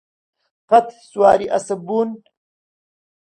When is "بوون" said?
1.87-2.09